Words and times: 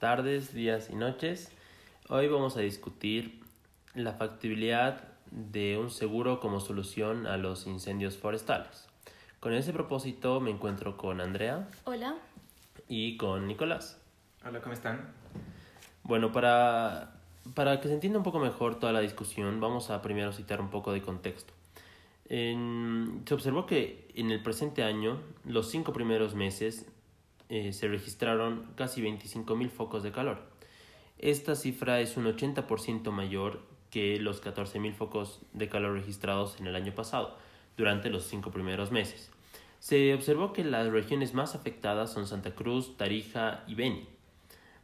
tardes, 0.00 0.54
días 0.54 0.88
y 0.90 0.96
noches. 0.96 1.52
Hoy 2.08 2.26
vamos 2.26 2.56
a 2.56 2.60
discutir 2.60 3.42
la 3.94 4.14
factibilidad 4.14 5.04
de 5.30 5.76
un 5.76 5.90
seguro 5.90 6.40
como 6.40 6.58
solución 6.58 7.26
a 7.26 7.36
los 7.36 7.66
incendios 7.66 8.16
forestales. 8.16 8.88
Con 9.40 9.52
ese 9.52 9.74
propósito 9.74 10.40
me 10.40 10.50
encuentro 10.50 10.96
con 10.96 11.20
Andrea. 11.20 11.68
Hola. 11.84 12.16
Y 12.88 13.18
con 13.18 13.46
Nicolás. 13.46 14.00
Hola, 14.42 14.62
¿cómo 14.62 14.72
están? 14.72 15.12
Bueno, 16.02 16.32
para, 16.32 17.12
para 17.54 17.78
que 17.82 17.88
se 17.88 17.94
entienda 17.94 18.18
un 18.18 18.24
poco 18.24 18.38
mejor 18.38 18.80
toda 18.80 18.94
la 18.94 19.00
discusión, 19.00 19.60
vamos 19.60 19.90
a 19.90 20.00
primero 20.00 20.32
citar 20.32 20.62
un 20.62 20.70
poco 20.70 20.94
de 20.94 21.02
contexto. 21.02 21.52
se 22.26 23.34
observó 23.34 23.66
que 23.66 24.08
en 24.14 24.30
el 24.30 24.42
presente 24.42 24.82
año, 24.82 25.20
los 25.44 25.70
cinco 25.70 25.92
primeros 25.92 26.34
meses, 26.34 26.86
eh, 27.50 27.72
se 27.72 27.88
registraron 27.88 28.72
casi 28.76 29.02
25.000 29.02 29.68
focos 29.68 30.02
de 30.02 30.12
calor. 30.12 30.48
Esta 31.18 31.54
cifra 31.54 32.00
es 32.00 32.16
un 32.16 32.24
80% 32.24 33.10
mayor 33.10 33.60
que 33.90 34.18
los 34.18 34.42
14.000 34.42 34.94
focos 34.94 35.40
de 35.52 35.68
calor 35.68 35.94
registrados 35.94 36.58
en 36.60 36.66
el 36.66 36.76
año 36.76 36.94
pasado, 36.94 37.36
durante 37.76 38.08
los 38.08 38.24
cinco 38.24 38.50
primeros 38.50 38.92
meses. 38.92 39.30
Se 39.80 40.14
observó 40.14 40.52
que 40.52 40.64
las 40.64 40.90
regiones 40.92 41.34
más 41.34 41.54
afectadas 41.54 42.12
son 42.12 42.26
Santa 42.26 42.54
Cruz, 42.54 42.96
Tarija 42.96 43.64
y 43.66 43.74
Beni. 43.74 44.08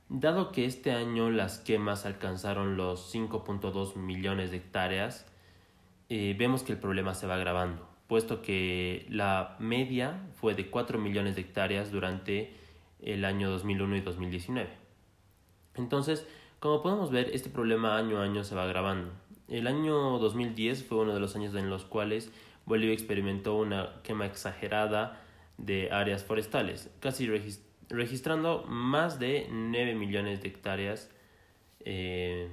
Dado 0.08 0.52
que 0.52 0.64
este 0.64 0.92
año 0.92 1.30
las 1.30 1.58
quemas 1.58 2.06
alcanzaron 2.06 2.76
los 2.76 3.14
5.2 3.14 3.96
millones 3.96 4.50
de 4.50 4.58
hectáreas, 4.58 5.26
eh, 6.08 6.34
vemos 6.38 6.62
que 6.62 6.72
el 6.72 6.78
problema 6.78 7.14
se 7.14 7.26
va 7.26 7.34
agravando, 7.34 7.88
puesto 8.06 8.42
que 8.42 9.06
la 9.08 9.56
media 9.58 10.20
fue 10.34 10.54
de 10.54 10.70
4 10.70 10.98
millones 10.98 11.34
de 11.34 11.42
hectáreas 11.42 11.90
durante 11.90 12.54
el 13.00 13.24
año 13.24 13.50
2001 13.50 13.96
y 13.96 14.00
2019. 14.00 14.68
Entonces, 15.74 16.26
como 16.60 16.82
podemos 16.82 17.10
ver, 17.10 17.30
este 17.32 17.50
problema 17.50 17.96
año 17.96 18.18
a 18.18 18.24
año 18.24 18.44
se 18.44 18.54
va 18.54 18.64
agravando. 18.64 19.12
El 19.48 19.66
año 19.66 20.18
2010 20.18 20.84
fue 20.84 20.98
uno 20.98 21.14
de 21.14 21.20
los 21.20 21.36
años 21.36 21.54
en 21.54 21.70
los 21.70 21.84
cuales 21.84 22.32
Bolivia 22.64 22.94
experimentó 22.94 23.56
una 23.56 24.00
quema 24.02 24.26
exagerada 24.26 25.22
de 25.58 25.90
áreas 25.90 26.24
forestales, 26.24 26.90
casi 27.00 27.28
registrando 27.88 28.64
más 28.66 29.18
de 29.18 29.46
9 29.50 29.94
millones 29.94 30.42
de 30.42 30.48
hectáreas 30.48 31.10
eh, 31.80 32.50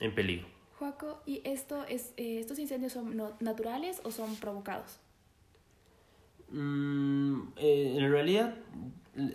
en 0.00 0.14
peligro. 0.14 0.55
Joaco, 0.78 1.22
¿y 1.26 1.40
esto 1.44 1.84
es, 1.88 2.12
eh, 2.16 2.38
estos 2.40 2.58
incendios 2.58 2.92
son 2.92 3.16
naturales 3.40 4.00
o 4.04 4.10
son 4.10 4.36
provocados? 4.36 4.98
Mm, 6.50 7.48
eh, 7.56 7.94
en 7.96 8.10
realidad, 8.10 8.54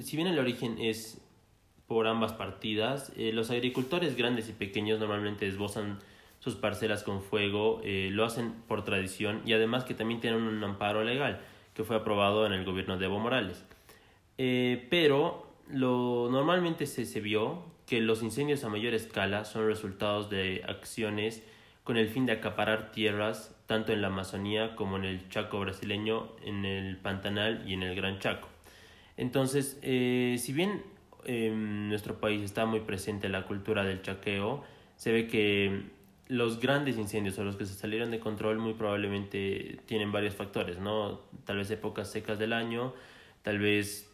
si 0.02 0.16
bien 0.16 0.28
el 0.28 0.39
origen 0.39 0.78
es 0.80 1.19
por 1.88 2.08
ambas 2.08 2.34
partidas, 2.34 3.12
los 3.17 3.52
agricultores 3.52 4.16
grandes 4.16 4.47
y 4.47 4.53
pequeños 4.53 5.00
normalmente 5.00 5.45
esbozan 5.45 6.00
sus 6.39 6.56
parcelas 6.56 7.03
con 7.03 7.22
fuego, 7.22 7.81
lo 7.84 8.23
hacen 8.23 8.53
por 8.69 8.86
tradición 8.86 9.42
y 9.45 9.52
además 9.52 9.84
que 9.84 9.94
también 9.94 10.22
tienen 10.22 10.42
un 10.42 10.64
amparo 10.64 11.03
legal 11.03 11.42
que 11.73 11.84
fue 11.84 11.95
aprobado 11.95 12.45
en 12.45 12.53
el 12.53 12.66
gobierno 12.66 12.97
de 12.97 13.06
Evo 13.06 13.19
Morales. 13.19 13.64
Eh, 14.38 14.88
pero 14.89 15.47
lo, 15.69 16.30
normalmente 16.31 16.86
se, 16.88 17.06
se 17.06 17.22
vio 17.22 17.64
que 17.92 18.00
los 18.00 18.23
incendios 18.23 18.64
a 18.64 18.70
mayor 18.70 18.94
escala 18.94 19.44
son 19.44 19.67
resultados 19.67 20.30
de 20.30 20.64
acciones 20.66 21.44
con 21.84 21.97
el 21.97 22.08
fin 22.08 22.25
de 22.25 22.31
acaparar 22.31 22.94
tierras 22.94 23.53
tanto 23.66 23.92
en 23.92 24.02
la 24.02 24.08
Amazonía 24.08 24.78
como 24.78 24.95
en 24.95 25.03
el 25.03 25.28
Chaco 25.28 25.59
brasileño, 25.59 26.31
en 26.45 26.64
el 26.64 26.95
Pantanal 26.95 27.66
y 27.67 27.73
en 27.73 27.84
el 27.84 27.94
Gran 27.94 28.19
Chaco. 28.19 28.47
Entonces, 29.18 29.78
eh, 29.81 30.38
si 30.40 30.53
bien 30.53 30.84
en 31.25 31.90
nuestro 31.90 32.22
país 32.22 32.41
está 32.44 32.66
muy 32.66 32.80
presente 32.80 33.28
la 33.28 33.44
cultura 33.44 33.84
del 33.84 34.01
chaqueo, 34.01 34.63
se 34.96 35.12
ve 35.12 35.28
que 35.28 35.84
los 36.30 36.62
grandes 36.62 36.97
incendios 36.97 37.38
o 37.40 37.44
los 37.44 37.57
que 37.57 37.66
se 37.66 37.74
salieron 37.74 38.09
de 38.09 38.22
control 38.22 38.57
muy 38.57 38.74
probablemente 38.74 39.80
tienen 39.85 40.13
varios 40.13 40.34
factores, 40.34 40.80
¿no? 40.80 41.19
Tal 41.44 41.57
vez 41.57 41.69
épocas 41.72 42.09
secas 42.09 42.40
del 42.40 42.53
año, 42.53 42.94
tal 43.41 43.59
vez 43.59 44.10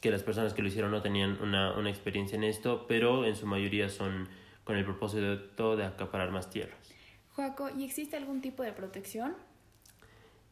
que 0.00 0.10
las 0.10 0.22
personas 0.22 0.54
que 0.54 0.62
lo 0.62 0.68
hicieron 0.68 0.90
no 0.90 1.02
tenían 1.02 1.40
una, 1.42 1.76
una 1.76 1.90
experiencia 1.90 2.36
en 2.36 2.44
esto, 2.44 2.86
pero 2.86 3.24
en 3.24 3.36
su 3.36 3.46
mayoría 3.46 3.88
son 3.88 4.28
con 4.64 4.76
el 4.76 4.84
propósito 4.84 5.76
de 5.76 5.84
acaparar 5.84 6.30
más 6.30 6.50
tierras. 6.50 6.94
Joaco, 7.32 7.70
¿y 7.76 7.84
existe 7.84 8.16
algún 8.16 8.40
tipo 8.40 8.62
de 8.62 8.72
protección? 8.72 9.34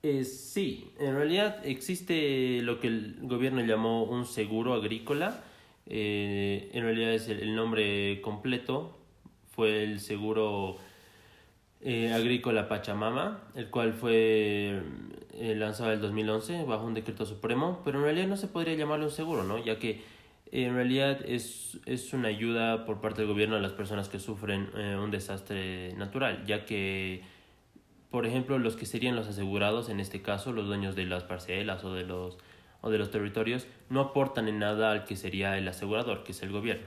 Eh, 0.02 0.24
sí, 0.24 0.92
en 1.00 1.16
realidad 1.16 1.66
existe 1.66 2.60
lo 2.62 2.78
que 2.78 2.86
el 2.86 3.16
gobierno 3.22 3.60
llamó 3.64 4.04
un 4.04 4.24
seguro 4.24 4.74
agrícola. 4.74 5.42
Eh, 5.86 6.70
en 6.72 6.84
realidad 6.84 7.12
es 7.12 7.28
el, 7.28 7.56
nombre 7.56 8.20
completo. 8.20 8.96
Fue 9.50 9.82
el 9.82 10.00
seguro 10.00 10.76
eh, 11.80 12.12
agrícola 12.12 12.68
Pachamama, 12.68 13.40
el 13.54 13.68
cual 13.68 13.92
fue 13.92 14.82
eh, 15.34 15.54
lanzado 15.54 15.90
en 15.90 15.96
el 15.96 16.00
2011 16.00 16.64
bajo 16.64 16.84
un 16.84 16.94
decreto 16.94 17.26
supremo, 17.26 17.82
pero 17.84 17.98
en 17.98 18.04
realidad 18.04 18.26
no 18.26 18.36
se 18.36 18.48
podría 18.48 18.74
llamarlo 18.74 19.06
un 19.06 19.10
seguro, 19.10 19.44
¿no? 19.44 19.62
Ya 19.62 19.78
que 19.78 20.02
en 20.52 20.74
realidad 20.74 21.20
es, 21.26 21.78
es 21.86 22.12
una 22.12 22.28
ayuda 22.28 22.86
por 22.86 23.00
parte 23.00 23.22
del 23.22 23.30
gobierno 23.30 23.56
a 23.56 23.60
las 23.60 23.72
personas 23.72 24.08
que 24.08 24.18
sufren 24.18 24.70
eh, 24.76 24.96
un 24.96 25.10
desastre 25.10 25.92
natural, 25.94 26.44
ya 26.46 26.64
que, 26.64 27.22
por 28.10 28.26
ejemplo, 28.26 28.58
los 28.58 28.76
que 28.76 28.86
serían 28.86 29.16
los 29.16 29.28
asegurados, 29.28 29.88
en 29.88 30.00
este 30.00 30.22
caso, 30.22 30.52
los 30.52 30.66
dueños 30.66 30.96
de 30.96 31.04
las 31.04 31.24
parcelas 31.24 31.84
o 31.84 31.92
de 31.92 32.04
los, 32.04 32.38
o 32.80 32.90
de 32.90 32.98
los 32.98 33.10
territorios, 33.10 33.66
no 33.90 34.00
aportan 34.00 34.48
en 34.48 34.60
nada 34.60 34.92
al 34.92 35.04
que 35.04 35.16
sería 35.16 35.58
el 35.58 35.68
asegurador, 35.68 36.22
que 36.24 36.32
es 36.32 36.42
el 36.42 36.52
gobierno. 36.52 36.86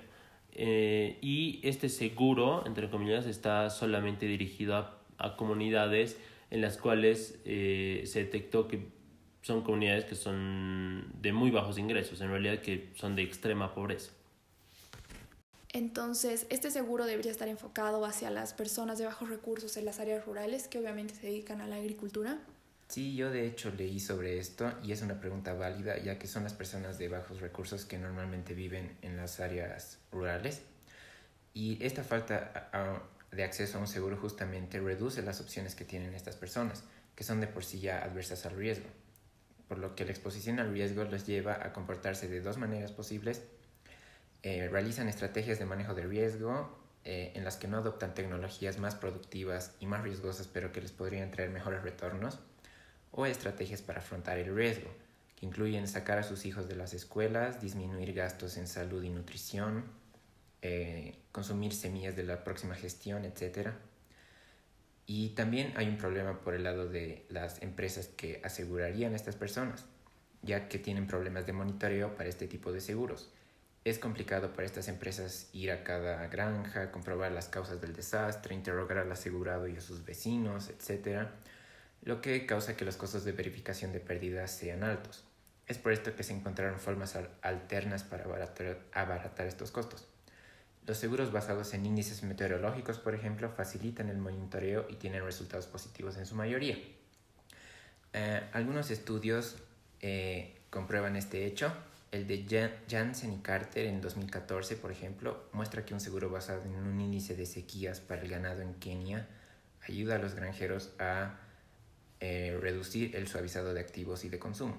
Eh, 0.53 1.17
y 1.21 1.59
este 1.63 1.89
seguro, 1.89 2.63
entre 2.65 2.89
comillas, 2.89 3.25
está 3.25 3.69
solamente 3.69 4.25
dirigido 4.25 4.75
a, 4.75 5.35
comunidades 5.37 6.17
en 6.49 6.61
las 6.61 6.77
cuales 6.77 7.39
eh, 7.45 8.03
se 8.05 8.23
detectó 8.23 8.67
que 8.67 8.87
son 9.41 9.63
comunidades 9.63 10.05
que 10.05 10.15
son 10.15 11.11
de 11.21 11.33
muy 11.33 11.51
bajos 11.51 11.77
ingresos, 11.77 12.21
en 12.21 12.29
realidad 12.29 12.59
que 12.61 12.91
son 12.95 13.15
de 13.15 13.23
extrema 13.23 13.73
pobreza. 13.73 14.11
Entonces, 15.71 16.47
este 16.49 16.71
seguro 16.71 17.05
debería 17.05 17.31
estar 17.31 17.47
enfocado 17.47 18.03
hacia 18.05 18.31
las 18.31 18.53
personas 18.53 18.97
de 18.97 19.05
bajos 19.05 19.29
recursos 19.29 19.77
en 19.77 19.85
las 19.85 19.99
áreas 19.99 20.25
rurales 20.25 20.67
que 20.67 20.79
obviamente 20.79 21.13
se 21.13 21.27
dedican 21.27 21.61
a 21.61 21.67
la 21.67 21.75
agricultura. 21.75 22.39
Sí, 22.89 23.15
yo 23.15 23.29
de 23.29 23.45
hecho 23.45 23.69
leí 23.69 23.99
sobre 23.99 24.39
esto 24.39 24.73
y 24.83 24.93
es 24.93 25.03
una 25.03 25.19
pregunta 25.19 25.53
válida 25.53 25.99
ya 25.99 26.17
que 26.17 26.25
son 26.25 26.43
las 26.43 26.55
personas 26.55 26.97
de 26.97 27.07
bajos 27.07 27.39
recursos 27.39 27.85
que 27.85 27.99
normalmente 27.99 28.55
viven 28.55 28.97
en 29.03 29.15
las 29.15 29.39
áreas 29.39 29.99
rurales. 30.11 30.63
Y 31.53 31.77
esta 31.85 32.03
falta 32.03 32.71
de 33.31 33.43
acceso 33.43 33.77
a 33.77 33.81
un 33.81 33.87
seguro 33.87 34.17
justamente 34.17 34.79
reduce 34.79 35.21
las 35.21 35.39
opciones 35.39 35.75
que 35.75 35.85
tienen 35.85 36.15
estas 36.15 36.35
personas, 36.35 36.83
que 37.15 37.23
son 37.23 37.39
de 37.39 37.45
por 37.45 37.63
sí 37.63 37.79
ya 37.79 38.03
adversas 38.03 38.47
al 38.47 38.55
riesgo, 38.55 38.87
por 39.67 39.77
lo 39.77 39.93
que 39.93 40.03
la 40.03 40.11
exposición 40.11 40.59
al 40.59 40.73
riesgo 40.73 41.03
los 41.03 41.27
lleva 41.27 41.63
a 41.63 41.73
comportarse 41.73 42.27
de 42.27 42.41
dos 42.41 42.57
maneras 42.57 42.91
posibles. 42.91 43.43
Eh, 44.41 44.67
realizan 44.67 45.07
estrategias 45.07 45.59
de 45.59 45.65
manejo 45.65 45.93
de 45.93 46.07
riesgo 46.07 46.75
eh, 47.03 47.33
en 47.35 47.43
las 47.43 47.57
que 47.57 47.67
no 47.67 47.77
adoptan 47.77 48.15
tecnologías 48.15 48.79
más 48.79 48.95
productivas 48.95 49.75
y 49.79 49.85
más 49.85 50.01
riesgosas 50.01 50.47
pero 50.47 50.71
que 50.71 50.81
les 50.81 50.91
podrían 50.91 51.29
traer 51.29 51.51
mejores 51.51 51.83
retornos, 51.83 52.39
o 53.11 53.25
estrategias 53.25 53.81
para 53.81 53.99
afrontar 53.99 54.37
el 54.37 54.55
riesgo, 54.55 54.89
que 55.35 55.45
incluyen 55.45 55.87
sacar 55.87 56.19
a 56.19 56.23
sus 56.23 56.45
hijos 56.45 56.67
de 56.67 56.75
las 56.75 56.93
escuelas, 56.93 57.61
disminuir 57.61 58.13
gastos 58.13 58.57
en 58.57 58.67
salud 58.67 59.03
y 59.03 59.09
nutrición, 59.09 59.85
eh, 60.61 61.15
consumir 61.31 61.73
semillas 61.73 62.15
de 62.15 62.23
la 62.23 62.43
próxima 62.43 62.75
gestión, 62.75 63.23
etc. 63.23 63.69
Y 65.05 65.29
también 65.29 65.73
hay 65.77 65.87
un 65.87 65.97
problema 65.97 66.41
por 66.41 66.53
el 66.53 66.63
lado 66.63 66.89
de 66.89 67.25
las 67.29 67.61
empresas 67.61 68.07
que 68.07 68.41
asegurarían 68.43 69.13
a 69.13 69.15
estas 69.15 69.35
personas, 69.35 69.85
ya 70.41 70.67
que 70.67 70.77
tienen 70.77 71.07
problemas 71.07 71.45
de 71.45 71.53
monitoreo 71.53 72.15
para 72.15 72.29
este 72.29 72.47
tipo 72.47 72.71
de 72.71 72.81
seguros. 72.81 73.31
Es 73.85 73.97
complicado 73.97 74.51
para 74.53 74.65
estas 74.65 74.89
empresas 74.89 75.49
ir 75.53 75.71
a 75.71 75.85
cada 75.85 76.27
granja, 76.27 76.91
comprobar 76.91 77.31
las 77.31 77.47
causas 77.47 77.79
del 77.79 77.93
desastre, 77.93 78.53
interrogar 78.53 78.97
al 78.97 79.11
asegurado 79.11 79.67
y 79.67 79.77
a 79.77 79.81
sus 79.81 80.03
vecinos, 80.03 80.69
etc., 80.69 81.29
lo 82.01 82.21
que 82.21 82.45
causa 82.45 82.77
que 82.77 82.85
los 82.85 82.97
costos 82.97 83.23
de 83.25 83.31
verificación 83.31 83.91
de 83.91 83.99
pérdidas 83.99 84.51
sean 84.51 84.83
altos. 84.83 85.23
Es 85.67 85.77
por 85.77 85.91
esto 85.91 86.15
que 86.15 86.23
se 86.23 86.33
encontraron 86.33 86.79
formas 86.79 87.17
alternas 87.41 88.03
para 88.03 88.23
abaratar 88.23 89.47
estos 89.47 89.71
costos. 89.71 90.07
Los 90.87 90.97
seguros 90.97 91.31
basados 91.31 91.73
en 91.75 91.85
índices 91.85 92.23
meteorológicos, 92.23 92.97
por 92.97 93.13
ejemplo, 93.13 93.51
facilitan 93.51 94.09
el 94.09 94.17
monitoreo 94.17 94.87
y 94.89 94.95
tienen 94.95 95.23
resultados 95.23 95.67
positivos 95.67 96.17
en 96.17 96.25
su 96.25 96.33
mayoría. 96.33 96.79
Eh, 98.13 98.41
algunos 98.53 98.89
estudios 98.89 99.57
eh, 100.01 100.57
comprueban 100.71 101.15
este 101.15 101.45
hecho. 101.45 101.71
El 102.11 102.25
de 102.25 102.73
Janssen 102.89 103.33
y 103.33 103.37
Carter 103.37 103.85
en 103.85 104.01
2014, 104.01 104.77
por 104.77 104.91
ejemplo, 104.91 105.43
muestra 105.53 105.85
que 105.85 105.93
un 105.93 105.99
seguro 105.99 106.31
basado 106.31 106.63
en 106.63 106.73
un 106.73 106.99
índice 106.99 107.35
de 107.35 107.45
sequías 107.45 107.99
para 107.99 108.23
el 108.23 108.29
ganado 108.29 108.63
en 108.63 108.73
Kenia 108.73 109.27
ayuda 109.87 110.15
a 110.15 110.17
los 110.17 110.33
granjeros 110.33 110.89
a 110.97 111.37
eh, 112.21 112.57
reducir 112.59 113.15
el 113.15 113.27
suavizado 113.27 113.73
de 113.73 113.79
activos 113.79 114.25
y 114.25 114.29
de 114.29 114.39
consumo. 114.39 114.77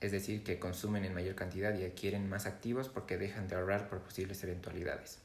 es 0.00 0.12
decir, 0.12 0.44
que 0.44 0.60
consumen 0.60 1.04
en 1.04 1.12
mayor 1.12 1.34
cantidad 1.34 1.76
y 1.76 1.84
adquieren 1.84 2.28
más 2.28 2.46
activos 2.46 2.88
porque 2.88 3.18
dejan 3.18 3.48
de 3.48 3.56
ahorrar 3.56 3.88
por 3.88 4.00
posibles 4.00 4.42
eventualidades. 4.44 5.18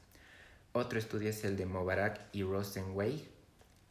Otro 0.72 0.98
estudio 0.98 1.30
es 1.30 1.44
el 1.44 1.56
de 1.56 1.66
Mobarak 1.66 2.20
y 2.32 2.42
Rosenway 2.42 3.28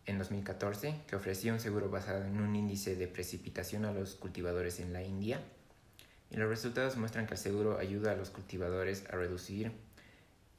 en 0.06 0.18
2014, 0.18 1.02
que 1.08 1.16
ofrecía 1.16 1.54
un 1.54 1.62
seguro 1.62 1.90
basado 1.90 2.26
en 2.26 2.42
un 2.42 2.56
índice 2.56 2.96
de 2.98 3.08
precipitación 3.08 3.86
a 3.86 3.94
los 3.94 4.16
cultivadores 4.16 4.82
en 4.82 4.92
la 4.92 5.02
India. 5.02 5.40
Y 6.30 6.38
los 6.38 6.50
resultados 6.50 6.98
muestran 6.98 7.26
que 7.26 7.36
el 7.36 7.40
seguro 7.40 7.78
ayuda 7.78 8.12
a 8.12 8.16
los 8.16 8.30
cultivadores 8.30 9.06
a 9.10 9.16
reducir 9.16 9.72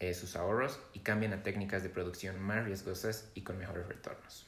eh, 0.01 0.15
sus 0.15 0.37
ahorros 0.37 0.81
y 0.93 1.01
cambian 1.01 1.33
a 1.35 1.43
técnicas 1.43 1.83
de 1.83 1.91
producción 1.91 2.41
más 2.41 2.65
riesgosas 2.65 3.29
y 3.35 3.43
con 3.43 3.59
mejores 3.59 3.87
retornos. 3.87 4.47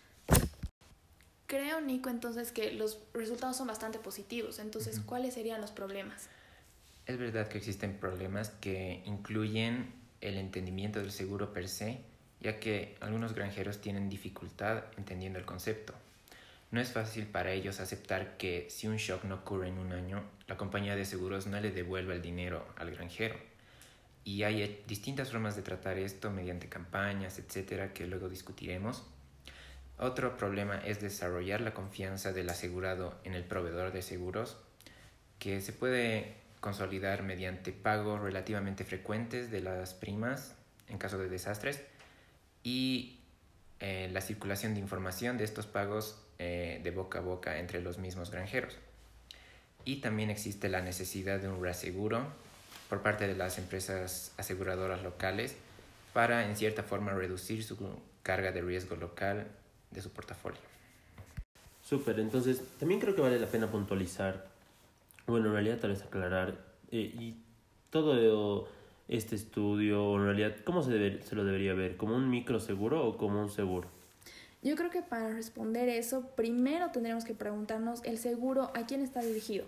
Creo, 1.47 1.81
Nico, 1.81 2.11
entonces 2.11 2.51
que 2.51 2.73
los 2.73 2.99
resultados 3.15 3.57
son 3.57 3.69
bastante 3.69 3.99
positivos. 3.99 4.59
Entonces, 4.59 5.01
¿cuáles 5.01 5.35
serían 5.35 5.61
los 5.61 5.71
problemas? 5.71 6.29
Es 7.07 7.19
verdad 7.19 7.47
que 7.47 7.59
existen 7.59 7.99
problemas 7.99 8.51
que 8.51 9.03
incluyen 9.05 9.93
el 10.21 10.39
entendimiento 10.39 10.99
del 10.99 11.13
seguro 11.13 11.53
per 11.53 11.69
se, 11.69 12.01
ya 12.41 12.59
que 12.59 12.97
algunos 13.01 13.35
granjeros 13.35 13.81
tienen 13.81 14.09
dificultad 14.09 14.85
entendiendo 14.97 15.39
el 15.39 15.45
concepto. 15.45 15.95
No 16.73 16.81
es 16.81 16.91
fácil 16.91 17.27
para 17.27 17.53
ellos 17.53 17.79
aceptar 17.79 18.37
que 18.37 18.67
si 18.69 18.89
un 18.89 18.97
shock 18.97 19.23
no 19.23 19.37
ocurre 19.37 19.69
en 19.69 19.79
un 19.79 19.93
año, 19.93 20.25
la 20.49 20.57
compañía 20.57 20.97
de 20.97 21.05
seguros 21.05 21.47
no 21.47 21.61
le 21.61 21.71
devuelva 21.71 22.15
el 22.15 22.23
dinero 22.23 22.67
al 22.77 22.91
granjero. 22.91 23.37
Y 24.25 24.43
hay 24.43 24.83
distintas 24.89 25.31
formas 25.31 25.55
de 25.55 25.63
tratar 25.63 25.97
esto 25.97 26.33
mediante 26.33 26.69
campañas, 26.69 27.39
etcétera, 27.39 27.93
que 27.93 28.07
luego 28.09 28.29
discutiremos. 28.29 29.05
Otro 29.99 30.37
problema 30.37 30.79
es 30.85 31.01
desarrollar 31.01 31.63
la 31.63 31.73
confianza 31.73 32.33
del 32.33 32.51
asegurado 32.51 33.19
en 33.25 33.35
el 33.35 33.45
proveedor 33.45 33.93
de 33.93 34.03
seguros, 34.03 34.59
que 35.39 35.61
se 35.61 35.73
puede 35.73 36.35
consolidar 36.61 37.23
mediante 37.23 37.73
pagos 37.73 38.21
relativamente 38.21 38.85
frecuentes 38.85 39.51
de 39.51 39.61
las 39.61 39.95
primas 39.95 40.55
en 40.89 40.99
caso 40.99 41.19
de 41.19 41.29
desastres 41.29 41.81
y 42.63 43.21
eh, 43.81 44.11
la 44.13 44.21
circulación 44.21 44.75
de 44.75 44.81
información 44.81 45.39
de 45.39 45.45
estos 45.45 45.67
pagos 45.67 46.19
eh, 46.39 46.81
de 46.83 46.91
boca 46.91 47.21
a 47.21 47.23
boca 47.23 47.59
entre 47.59 47.81
los 47.81 47.99
mismos 47.99 48.31
granjeros. 48.31 48.77
Y 49.85 50.01
también 50.01 50.29
existe 50.29 50.69
la 50.69 50.83
necesidad 50.83 51.39
de 51.39 51.49
un 51.49 51.63
reaseguro 51.63 52.27
por 52.91 53.03
parte 53.03 53.27
de 53.27 53.35
las 53.35 53.59
empresas 53.59 54.33
aseguradoras 54.37 55.03
locales 55.03 55.57
para 56.13 56.47
en 56.47 56.57
cierta 56.57 56.83
forma 56.83 57.13
reducir 57.13 57.63
su 57.65 57.77
carga 58.23 58.53
de 58.53 58.63
riesgo 58.63 58.97
local 58.97 59.47
de 59.97 60.03
su 60.03 60.11
portafolio. 60.11 60.61
Súper, 61.83 62.21
entonces 62.21 62.63
también 62.79 63.01
creo 63.01 63.15
que 63.15 63.21
vale 63.23 63.41
la 63.41 63.47
pena 63.47 63.71
puntualizar, 63.71 64.47
bueno, 65.27 65.47
en 65.47 65.53
realidad 65.53 65.79
tal 65.79 65.91
vez 65.91 66.03
aclarar, 66.03 66.57
eh, 66.93 67.13
y 67.19 67.37
todo 67.91 68.69
este 69.09 69.37
estudio, 69.37 70.17
en 70.17 70.25
realidad, 70.25 70.57
¿cómo 70.65 70.83
se, 70.83 70.91
debe, 70.91 71.23
se 71.23 71.35
lo 71.35 71.45
debería 71.45 71.75
ver? 71.75 71.97
¿Como 71.97 72.15
un 72.15 72.29
micro 72.29 72.61
seguro 72.61 73.07
o 73.07 73.17
como 73.17 73.41
un 73.41 73.51
seguro? 73.51 73.89
Yo 74.63 74.75
creo 74.75 74.91
que 74.91 75.03
para 75.03 75.31
responder 75.31 75.89
eso, 75.89 76.29
primero 76.35 76.91
tendremos 76.91 77.25
que 77.25 77.35
preguntarnos 77.35 78.03
el 78.05 78.19
seguro 78.19 78.73
a 78.75 78.85
quién 78.87 79.01
está 79.01 79.21
dirigido, 79.21 79.67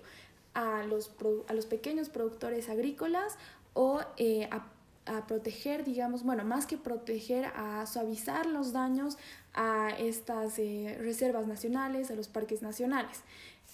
a 0.54 0.82
los, 0.84 1.12
a 1.46 1.52
los 1.52 1.66
pequeños 1.66 2.08
productores 2.08 2.68
agrícolas 2.68 3.38
o 3.74 4.00
eh, 4.16 4.48
a 4.50 4.66
a 5.08 5.26
proteger, 5.26 5.84
digamos, 5.84 6.22
bueno, 6.22 6.44
más 6.44 6.66
que 6.66 6.76
proteger, 6.76 7.46
a 7.56 7.86
suavizar 7.86 8.46
los 8.46 8.72
daños 8.72 9.18
a 9.54 9.90
estas 9.98 10.58
eh, 10.58 10.96
reservas 11.00 11.46
nacionales, 11.46 12.10
a 12.10 12.14
los 12.14 12.28
parques 12.28 12.62
nacionales. 12.62 13.22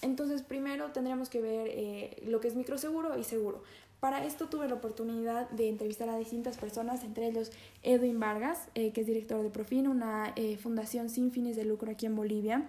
Entonces, 0.01 0.41
primero 0.41 0.91
tendremos 0.91 1.29
que 1.29 1.41
ver 1.41 1.67
eh, 1.69 2.23
lo 2.25 2.39
que 2.39 2.47
es 2.47 2.55
microseguro 2.55 3.17
y 3.17 3.23
seguro. 3.23 3.63
Para 3.99 4.25
esto 4.25 4.49
tuve 4.49 4.67
la 4.67 4.75
oportunidad 4.75 5.49
de 5.49 5.69
entrevistar 5.69 6.09
a 6.09 6.17
distintas 6.17 6.57
personas, 6.57 7.03
entre 7.03 7.27
ellos 7.27 7.51
Edwin 7.81 8.19
Vargas, 8.19 8.67
eh, 8.75 8.91
que 8.91 9.01
es 9.01 9.07
director 9.07 9.41
de 9.41 9.49
Profin, 9.49 9.87
una 9.87 10.33
fundación 10.61 11.09
sin 11.09 11.31
fines 11.31 11.55
de 11.55 11.65
lucro 11.65 11.91
aquí 11.91 12.05
en 12.05 12.15
Bolivia 12.15 12.65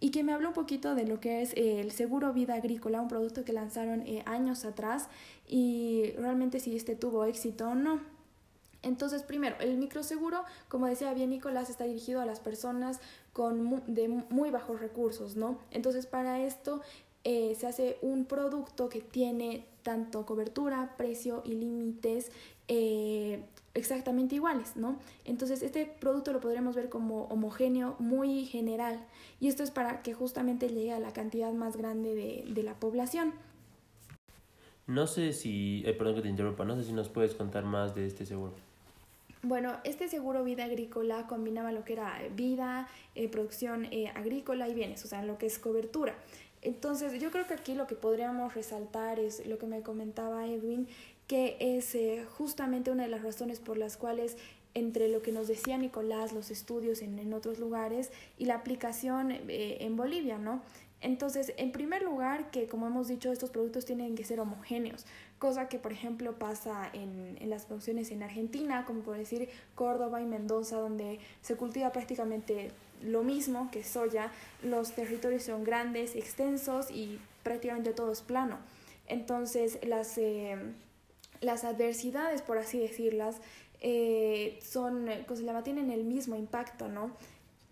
y 0.00 0.10
que 0.10 0.24
me 0.24 0.32
habló 0.32 0.48
un 0.48 0.54
poquito 0.54 0.94
de 0.94 1.06
lo 1.06 1.20
que 1.20 1.42
es 1.42 1.52
el 1.56 1.92
seguro 1.92 2.32
vida 2.32 2.54
agrícola, 2.54 3.00
un 3.00 3.08
producto 3.08 3.44
que 3.44 3.52
lanzaron 3.52 4.04
años 4.24 4.64
atrás 4.64 5.08
y 5.46 6.12
realmente 6.16 6.58
si 6.58 6.74
este 6.74 6.96
tuvo 6.96 7.24
éxito 7.26 7.68
o 7.68 7.74
no. 7.74 8.00
Entonces, 8.82 9.22
primero, 9.22 9.56
el 9.60 9.76
microseguro, 9.76 10.44
como 10.68 10.86
decía 10.86 11.12
bien 11.12 11.30
Nicolás, 11.30 11.68
está 11.68 11.84
dirigido 11.84 12.20
a 12.20 12.26
las 12.26 12.40
personas 12.40 13.00
con 13.32 13.82
de 13.86 14.08
muy 14.08 14.50
bajos 14.50 14.80
recursos, 14.80 15.36
¿no? 15.36 15.58
Entonces, 15.70 16.06
para 16.06 16.40
esto 16.40 16.80
eh, 17.24 17.54
se 17.58 17.66
hace 17.66 17.98
un 18.00 18.24
producto 18.24 18.88
que 18.88 19.00
tiene 19.00 19.66
tanto 19.82 20.24
cobertura, 20.24 20.94
precio 20.96 21.42
y 21.44 21.54
límites 21.54 22.30
eh, 22.68 23.44
exactamente 23.74 24.34
iguales, 24.34 24.76
¿no? 24.76 24.98
Entonces, 25.24 25.62
este 25.62 25.86
producto 25.86 26.32
lo 26.32 26.40
podremos 26.40 26.74
ver 26.74 26.88
como 26.88 27.24
homogéneo, 27.24 27.96
muy 27.98 28.44
general, 28.44 28.98
y 29.40 29.48
esto 29.48 29.62
es 29.62 29.70
para 29.70 30.02
que 30.02 30.14
justamente 30.14 30.68
llegue 30.68 30.92
a 30.92 31.00
la 31.00 31.12
cantidad 31.12 31.52
más 31.52 31.76
grande 31.76 32.14
de, 32.14 32.44
de 32.48 32.62
la 32.62 32.74
población. 32.74 33.32
No 34.86 35.06
sé 35.06 35.32
si, 35.32 35.82
eh, 35.86 35.92
perdón 35.92 36.16
que 36.16 36.22
te 36.22 36.28
interrumpa, 36.28 36.64
no 36.64 36.76
sé 36.76 36.84
si 36.84 36.92
nos 36.92 37.08
puedes 37.08 37.34
contar 37.34 37.64
más 37.64 37.94
de 37.94 38.06
este 38.06 38.26
seguro. 38.26 38.52
Bueno, 39.42 39.78
este 39.84 40.08
seguro 40.08 40.44
vida 40.44 40.64
agrícola 40.64 41.26
combinaba 41.26 41.72
lo 41.72 41.84
que 41.84 41.94
era 41.94 42.20
vida, 42.34 42.88
eh, 43.14 43.28
producción 43.28 43.86
eh, 43.86 44.08
agrícola 44.14 44.68
y 44.68 44.74
bienes, 44.74 45.02
o 45.04 45.08
sea, 45.08 45.24
lo 45.24 45.38
que 45.38 45.46
es 45.46 45.58
cobertura. 45.58 46.14
Entonces, 46.62 47.20
yo 47.20 47.30
creo 47.30 47.46
que 47.46 47.54
aquí 47.54 47.74
lo 47.74 47.86
que 47.86 47.94
podríamos 47.94 48.54
resaltar 48.54 49.18
es 49.18 49.46
lo 49.46 49.58
que 49.58 49.66
me 49.66 49.82
comentaba 49.82 50.46
Edwin, 50.46 50.88
que 51.26 51.56
es 51.60 51.96
justamente 52.36 52.90
una 52.90 53.04
de 53.04 53.08
las 53.08 53.22
razones 53.22 53.60
por 53.60 53.78
las 53.78 53.96
cuales 53.96 54.36
entre 54.74 55.08
lo 55.08 55.22
que 55.22 55.32
nos 55.32 55.48
decía 55.48 55.78
Nicolás, 55.78 56.32
los 56.32 56.50
estudios 56.50 57.02
en, 57.02 57.18
en 57.18 57.32
otros 57.32 57.58
lugares 57.58 58.12
y 58.38 58.44
la 58.44 58.54
aplicación 58.54 59.30
en 59.48 59.96
Bolivia, 59.96 60.38
¿no? 60.38 60.62
Entonces, 61.00 61.54
en 61.56 61.72
primer 61.72 62.02
lugar, 62.02 62.50
que 62.50 62.66
como 62.66 62.86
hemos 62.86 63.08
dicho, 63.08 63.32
estos 63.32 63.50
productos 63.50 63.86
tienen 63.86 64.14
que 64.14 64.24
ser 64.24 64.38
homogéneos, 64.38 65.06
cosa 65.38 65.68
que 65.68 65.78
por 65.78 65.92
ejemplo 65.92 66.38
pasa 66.38 66.90
en, 66.92 67.38
en, 67.40 67.48
las 67.48 67.64
producciones 67.64 68.10
en 68.10 68.22
Argentina, 68.22 68.84
como 68.84 69.00
por 69.00 69.16
decir 69.16 69.48
Córdoba 69.74 70.20
y 70.20 70.26
Mendoza, 70.26 70.78
donde 70.78 71.18
se 71.40 71.56
cultiva 71.56 71.90
prácticamente 71.90 72.70
lo 73.02 73.22
mismo 73.22 73.70
que 73.70 73.84
soya, 73.84 74.30
los 74.62 74.92
territorios 74.92 75.44
son 75.44 75.64
grandes, 75.64 76.16
extensos 76.16 76.90
y 76.90 77.18
prácticamente 77.42 77.92
todo 77.92 78.12
es 78.12 78.22
plano. 78.22 78.58
Entonces, 79.06 79.78
las, 79.84 80.16
eh, 80.18 80.56
las 81.40 81.64
adversidades, 81.64 82.42
por 82.42 82.58
así 82.58 82.78
decirlas, 82.78 83.36
eh, 83.80 84.58
son, 84.62 85.08
se 85.28 85.44
llama, 85.44 85.62
tienen 85.62 85.90
el 85.90 86.04
mismo 86.04 86.36
impacto, 86.36 86.88
¿no? 86.88 87.10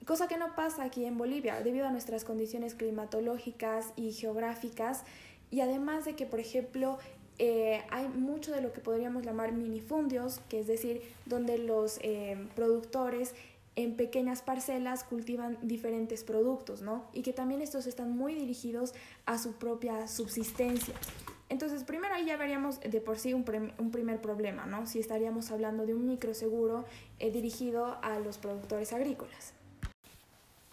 cosa 0.08 0.26
que 0.26 0.38
no 0.38 0.54
pasa 0.54 0.84
aquí 0.84 1.04
en 1.04 1.18
Bolivia 1.18 1.60
debido 1.60 1.86
a 1.86 1.90
nuestras 1.90 2.24
condiciones 2.24 2.74
climatológicas 2.74 3.92
y 3.94 4.12
geográficas 4.12 5.04
y 5.50 5.60
además 5.60 6.06
de 6.06 6.16
que, 6.16 6.24
por 6.24 6.40
ejemplo, 6.40 6.96
eh, 7.38 7.82
hay 7.90 8.08
mucho 8.08 8.50
de 8.50 8.62
lo 8.62 8.72
que 8.72 8.80
podríamos 8.80 9.22
llamar 9.22 9.52
minifundios, 9.52 10.40
que 10.48 10.60
es 10.60 10.66
decir, 10.66 11.02
donde 11.26 11.58
los 11.58 11.98
eh, 12.02 12.38
productores 12.56 13.34
en 13.78 13.94
pequeñas 13.94 14.42
parcelas 14.42 15.04
cultivan 15.04 15.56
diferentes 15.62 16.24
productos, 16.24 16.82
¿no? 16.82 17.08
Y 17.12 17.22
que 17.22 17.32
también 17.32 17.62
estos 17.62 17.86
están 17.86 18.10
muy 18.10 18.34
dirigidos 18.34 18.92
a 19.24 19.38
su 19.38 19.52
propia 19.52 20.08
subsistencia. 20.08 20.94
Entonces, 21.48 21.84
primero 21.84 22.12
ahí 22.12 22.26
ya 22.26 22.36
veríamos 22.36 22.80
de 22.80 23.00
por 23.00 23.20
sí 23.20 23.34
un, 23.34 23.44
un 23.78 23.90
primer 23.92 24.20
problema, 24.20 24.66
¿no? 24.66 24.84
Si 24.88 24.98
estaríamos 24.98 25.52
hablando 25.52 25.86
de 25.86 25.94
un 25.94 26.08
microseguro 26.08 26.86
eh, 27.20 27.30
dirigido 27.30 27.98
a 28.02 28.18
los 28.18 28.36
productores 28.38 28.92
agrícolas. 28.92 29.52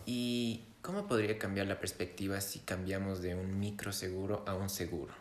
¿Y 0.08 0.64
cómo 0.82 1.06
podría 1.06 1.38
cambiar 1.38 1.68
la 1.68 1.80
perspectiva 1.80 2.42
si 2.42 2.58
cambiamos 2.58 3.22
de 3.22 3.36
un 3.36 3.60
microseguro 3.60 4.44
a 4.48 4.56
un 4.56 4.68
seguro? 4.68 5.14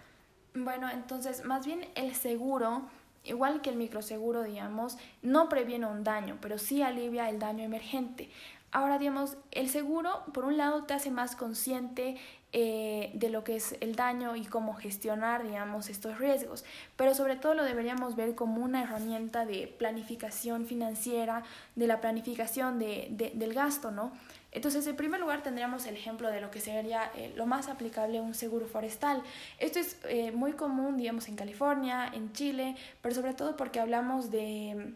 Bueno, 0.54 0.88
entonces 0.88 1.44
más 1.44 1.66
bien 1.66 1.86
el 1.96 2.14
seguro, 2.14 2.88
igual 3.24 3.60
que 3.60 3.70
el 3.70 3.76
microseguro, 3.76 4.42
digamos, 4.42 4.96
no 5.22 5.48
previene 5.48 5.86
un 5.86 6.04
daño, 6.04 6.38
pero 6.40 6.58
sí 6.58 6.82
alivia 6.82 7.28
el 7.28 7.38
daño 7.38 7.64
emergente. 7.64 8.30
Ahora, 8.70 8.98
digamos, 8.98 9.36
el 9.52 9.70
seguro, 9.70 10.24
por 10.32 10.44
un 10.44 10.56
lado, 10.56 10.82
te 10.82 10.94
hace 10.94 11.10
más 11.10 11.36
consciente 11.36 12.16
eh, 12.52 13.10
de 13.14 13.30
lo 13.30 13.42
que 13.42 13.56
es 13.56 13.76
el 13.80 13.96
daño 13.96 14.36
y 14.36 14.44
cómo 14.44 14.74
gestionar, 14.74 15.42
digamos, 15.42 15.88
estos 15.88 16.18
riesgos, 16.18 16.64
pero 16.96 17.14
sobre 17.14 17.34
todo 17.34 17.54
lo 17.54 17.64
deberíamos 17.64 18.14
ver 18.14 18.36
como 18.36 18.62
una 18.62 18.82
herramienta 18.82 19.44
de 19.44 19.66
planificación 19.66 20.66
financiera, 20.66 21.42
de 21.74 21.88
la 21.88 22.00
planificación 22.00 22.78
de, 22.78 23.32
del 23.34 23.54
gasto, 23.54 23.90
¿no? 23.90 24.12
Entonces, 24.54 24.87
en 24.87 24.96
primer 24.96 25.20
lugar, 25.20 25.42
tendríamos 25.42 25.84
el 25.87 25.96
ejemplo 25.96 26.30
de 26.30 26.40
lo 26.40 26.50
que 26.50 26.61
sería 26.61 27.11
eh, 27.14 27.32
lo 27.37 27.44
más 27.44 27.68
aplicable 27.68 28.20
un 28.20 28.34
seguro 28.34 28.66
forestal. 28.66 29.23
Esto 29.58 29.78
es 29.78 29.99
eh, 30.08 30.32
muy 30.32 30.52
común, 30.52 30.96
digamos, 30.96 31.28
en 31.28 31.37
California, 31.37 32.11
en 32.12 32.32
Chile, 32.32 32.76
pero 33.02 33.14
sobre 33.14 33.34
todo 33.34 33.56
porque 33.56 33.80
hablamos 33.80 34.30
de, 34.30 34.94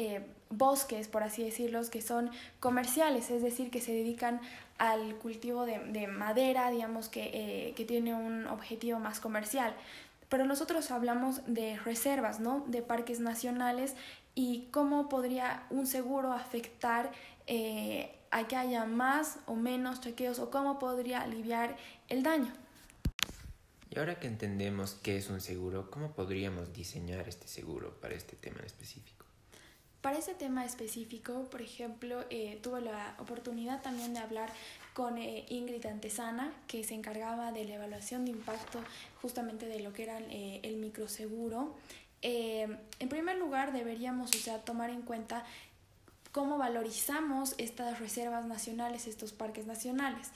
eh, 0.00 0.24
bosques, 0.50 1.08
por 1.08 1.24
así 1.24 1.42
decirlo, 1.42 1.80
que 1.90 2.00
son 2.02 2.30
comerciales, 2.60 3.30
es 3.30 3.42
decir, 3.42 3.68
que 3.68 3.80
se 3.80 3.90
dedican 3.92 4.40
al 4.78 5.16
cultivo 5.16 5.66
de, 5.66 5.80
de 5.80 6.06
madera, 6.06 6.70
digamos 6.70 7.08
que, 7.08 7.30
eh, 7.34 7.74
que 7.74 7.84
tiene 7.84 8.14
un 8.14 8.46
objetivo 8.46 9.00
más 9.00 9.18
comercial. 9.18 9.74
Pero 10.28 10.46
nosotros 10.46 10.92
hablamos 10.92 11.42
de 11.46 11.76
reservas, 11.78 12.38
¿no? 12.38 12.64
De 12.68 12.80
parques 12.80 13.18
nacionales 13.18 13.96
y 14.36 14.68
cómo 14.70 15.08
podría 15.08 15.64
un 15.68 15.84
seguro 15.84 16.32
afectar 16.32 17.10
a 18.30 18.48
que 18.48 18.56
haya 18.56 18.84
más 18.84 19.38
o 19.46 19.54
menos 19.54 20.00
chequeos 20.00 20.38
o 20.38 20.50
cómo 20.50 20.78
podría 20.78 21.22
aliviar 21.22 21.76
el 22.08 22.22
daño. 22.22 22.52
Y 23.90 23.98
ahora 23.98 24.20
que 24.20 24.26
entendemos 24.26 24.94
qué 25.02 25.16
es 25.16 25.30
un 25.30 25.40
seguro, 25.40 25.90
¿cómo 25.90 26.12
podríamos 26.12 26.72
diseñar 26.72 27.28
este 27.28 27.48
seguro 27.48 27.94
para 28.00 28.14
este 28.14 28.36
tema 28.36 28.58
en 28.60 28.66
específico? 28.66 29.18
Para 30.02 30.18
ese 30.18 30.34
tema 30.34 30.64
específico, 30.64 31.48
por 31.50 31.60
ejemplo, 31.60 32.24
eh, 32.30 32.60
tuve 32.62 32.80
la 32.80 33.16
oportunidad 33.18 33.82
también 33.82 34.14
de 34.14 34.20
hablar 34.20 34.52
con 34.94 35.18
eh, 35.18 35.44
Ingrid 35.48 35.84
Antesana, 35.86 36.52
que 36.68 36.84
se 36.84 36.94
encargaba 36.94 37.50
de 37.50 37.64
la 37.64 37.74
evaluación 37.74 38.24
de 38.24 38.30
impacto 38.30 38.80
justamente 39.20 39.66
de 39.66 39.80
lo 39.80 39.92
que 39.92 40.04
era 40.04 40.20
eh, 40.20 40.60
el 40.62 40.76
microseguro. 40.76 41.74
en 42.22 43.08
primer 43.08 43.38
lugar, 43.38 43.72
deberíamos 43.72 44.34
o 44.34 44.38
sea, 44.38 44.58
tomar 44.64 44.90
en 44.90 45.02
cuenta 45.02 45.44
cómo 46.32 46.58
valorizamos 46.58 47.54
estas 47.58 48.00
reservas 48.00 48.46
nacionales, 48.46 49.06
estos 49.06 49.32
parques 49.32 49.66
nacionales. 49.66 50.30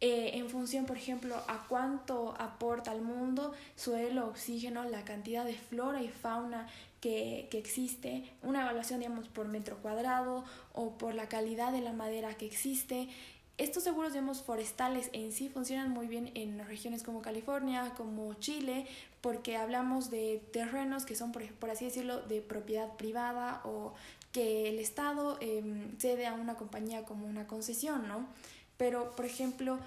Eh, 0.00 0.38
en 0.38 0.48
función, 0.48 0.86
por 0.86 0.96
ejemplo, 0.96 1.34
a 1.48 1.66
cuánto 1.68 2.34
aporta 2.38 2.92
al 2.92 3.02
mundo 3.02 3.52
suelo, 3.74 4.28
oxígeno, 4.28 4.84
la 4.84 5.04
cantidad 5.04 5.44
de 5.44 5.54
flora 5.54 6.00
y 6.02 6.08
fauna 6.08 6.68
que, 7.00 7.48
que, 7.50 7.58
existe, 7.58 8.30
una 8.42 8.62
evaluación, 8.62 9.00
digamos, 9.00 9.26
por 9.28 9.48
metro 9.48 9.78
cuadrado 9.78 10.44
o 10.72 10.96
por 10.98 11.14
la 11.14 11.28
calidad 11.28 11.72
de 11.72 11.80
la 11.80 11.92
madera 11.92 12.34
que 12.34 12.46
existe. 12.46 13.08
Estos 13.56 13.82
seguros, 13.82 14.12
digamos, 14.12 14.42
forestales 14.42 15.10
en 15.12 15.32
sí 15.32 15.48
funcionan 15.48 15.90
muy 15.90 16.06
bien 16.06 16.30
en 16.34 16.64
regiones 16.64 17.02
como 17.02 17.20
California, 17.20 17.92
como 17.96 18.34
Chile, 18.34 18.86
porque 19.20 19.56
hablamos 19.56 20.10
de 20.10 20.40
terrenos 20.52 21.06
que 21.06 21.16
son, 21.16 21.32
por, 21.32 21.44
por 21.54 21.70
así 21.70 21.86
decirlo, 21.86 22.20
de 22.22 22.40
propiedad 22.40 22.92
privada 22.92 23.62
o 23.64 23.94
que 24.32 24.68
el 24.68 24.78
Estado 24.78 25.38
eh, 25.40 25.62
cede 25.98 26.26
a 26.26 26.34
una 26.34 26.56
compañía 26.56 27.04
como 27.04 27.26
una 27.26 27.46
concesión, 27.46 28.08
¿no? 28.08 28.28
Pero, 28.76 29.14
por 29.16 29.24
ejemplo, 29.24 29.78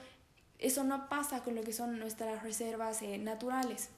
eso 0.60 0.84
no 0.84 1.10
pasa 1.10 1.44
con 1.44 1.56
lo 1.56 1.64
que 1.64 1.74
son 1.74 2.00
nuestras 2.00 2.44
reservas 2.44 3.02
eh, 3.02 3.18
naturales. 3.18 3.90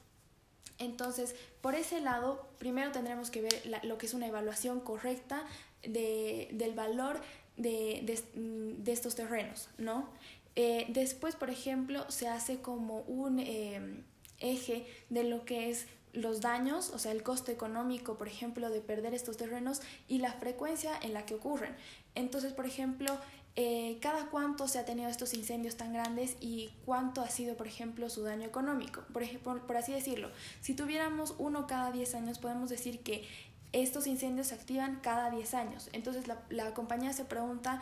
Entonces, 0.79 1.35
por 1.61 1.75
ese 1.75 2.01
lado, 2.01 2.47
primero 2.57 2.91
tendremos 2.91 3.29
que 3.29 3.41
ver 3.41 3.81
lo 3.83 3.97
que 3.97 4.05
es 4.05 4.13
una 4.13 4.27
evaluación 4.27 4.79
correcta 4.79 5.43
de, 5.83 6.49
del 6.51 6.73
valor 6.73 7.21
de, 7.57 8.01
de, 8.43 8.91
estos 8.91 9.15
terrenos, 9.15 9.69
¿no? 9.77 10.09
Eh, 10.55 10.85
después, 10.89 11.35
por 11.35 11.49
ejemplo, 11.49 12.09
se 12.09 12.27
hace 12.27 12.59
como 12.59 13.01
un 13.01 13.39
eh, 13.39 14.03
eje 14.39 14.85
de 15.09 15.23
lo 15.23 15.45
que 15.45 15.69
es 15.69 15.87
los 16.13 16.41
daños, 16.41 16.91
o 16.91 16.99
sea, 16.99 17.11
el 17.11 17.23
costo 17.23 17.51
económico, 17.51 18.17
por 18.17 18.27
ejemplo, 18.27 18.69
de 18.69 18.81
perder 18.81 19.13
estos 19.13 19.37
terrenos 19.37 19.81
y 20.07 20.19
la 20.19 20.31
frecuencia 20.33 20.97
en 21.01 21.13
la 21.13 21.25
que 21.25 21.35
ocurren. 21.35 21.75
Entonces, 22.15 22.53
por 22.53 22.65
ejemplo, 22.65 23.17
eh, 23.55 23.99
cada 24.01 24.27
cuánto 24.27 24.67
se 24.67 24.79
ha 24.79 24.85
tenido 24.85 25.09
estos 25.09 25.33
incendios 25.33 25.75
tan 25.75 25.93
grandes 25.93 26.37
y 26.39 26.71
cuánto 26.85 27.21
ha 27.21 27.29
sido, 27.29 27.55
por 27.55 27.67
ejemplo, 27.67 28.09
su 28.09 28.23
daño 28.23 28.45
económico. 28.45 29.03
Por, 29.11 29.23
ejemplo, 29.23 29.65
por 29.65 29.77
así 29.77 29.91
decirlo, 29.91 30.31
si 30.61 30.73
tuviéramos 30.73 31.35
uno 31.37 31.67
cada 31.67 31.91
10 31.91 32.15
años, 32.15 32.39
podemos 32.39 32.69
decir 32.69 33.01
que 33.01 33.27
estos 33.71 34.07
incendios 34.07 34.47
se 34.47 34.55
activan 34.55 34.99
cada 35.01 35.29
10 35.31 35.53
años. 35.55 35.89
Entonces 35.93 36.27
la, 36.27 36.41
la 36.49 36.73
compañía 36.73 37.13
se 37.13 37.25
pregunta 37.25 37.81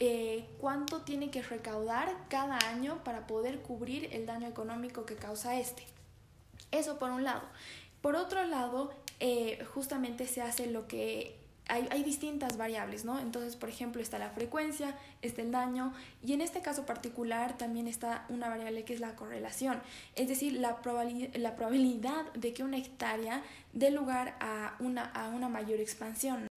eh, 0.00 0.46
cuánto 0.60 1.02
tiene 1.02 1.30
que 1.30 1.42
recaudar 1.42 2.14
cada 2.28 2.56
año 2.68 3.02
para 3.02 3.26
poder 3.26 3.60
cubrir 3.62 4.08
el 4.12 4.26
daño 4.26 4.46
económico 4.46 5.04
que 5.04 5.16
causa 5.16 5.58
este. 5.58 5.84
Eso 6.70 6.98
por 6.98 7.10
un 7.10 7.24
lado. 7.24 7.42
Por 8.02 8.16
otro 8.16 8.44
lado, 8.44 8.92
eh, 9.20 9.64
justamente 9.74 10.26
se 10.26 10.42
hace 10.42 10.66
lo 10.66 10.86
que 10.86 11.36
hay, 11.68 11.86
hay, 11.90 12.02
distintas 12.02 12.56
variables, 12.56 13.04
¿no? 13.04 13.18
Entonces, 13.18 13.56
por 13.56 13.68
ejemplo, 13.68 14.00
está 14.00 14.18
la 14.18 14.30
frecuencia, 14.30 14.96
está 15.20 15.42
el 15.42 15.52
daño 15.52 15.92
y 16.24 16.32
en 16.32 16.40
este 16.40 16.62
caso 16.62 16.86
particular 16.86 17.58
también 17.58 17.86
está 17.88 18.24
una 18.30 18.48
variable 18.48 18.84
que 18.84 18.94
es 18.94 19.00
la 19.00 19.14
correlación, 19.16 19.82
es 20.14 20.28
decir, 20.28 20.54
la, 20.54 20.80
probabilidad, 20.80 21.34
la 21.36 21.56
probabilidad 21.56 22.32
de 22.32 22.54
que 22.54 22.64
una 22.64 22.78
hectárea 22.78 23.42
dé 23.74 23.90
lugar 23.90 24.36
a 24.40 24.76
una, 24.78 25.04
a 25.04 25.28
una 25.28 25.50
mayor 25.50 25.80
expansión. 25.80 26.47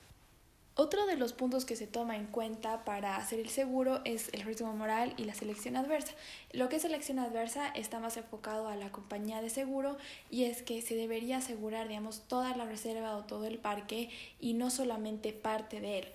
Otro 0.75 1.05
de 1.05 1.17
los 1.17 1.33
puntos 1.33 1.65
que 1.65 1.75
se 1.75 1.85
toma 1.85 2.15
en 2.15 2.27
cuenta 2.27 2.85
para 2.85 3.17
hacer 3.17 3.41
el 3.41 3.49
seguro 3.49 3.99
es 4.05 4.29
el 4.31 4.43
riesgo 4.43 4.71
moral 4.71 5.13
y 5.17 5.25
la 5.25 5.33
selección 5.33 5.75
adversa. 5.75 6.13
Lo 6.53 6.69
que 6.69 6.77
es 6.77 6.81
selección 6.81 7.19
adversa 7.19 7.67
está 7.67 7.99
más 7.99 8.15
enfocado 8.15 8.69
a 8.69 8.77
la 8.77 8.89
compañía 8.89 9.41
de 9.41 9.49
seguro 9.49 9.97
y 10.29 10.45
es 10.45 10.61
que 10.61 10.81
se 10.81 10.95
debería 10.95 11.37
asegurar, 11.37 11.89
digamos, 11.89 12.21
toda 12.21 12.55
la 12.55 12.65
reserva 12.65 13.17
o 13.17 13.25
todo 13.25 13.47
el 13.47 13.57
parque 13.57 14.09
y 14.39 14.53
no 14.53 14.69
solamente 14.69 15.33
parte 15.33 15.81
de 15.81 15.99
él. 15.99 16.05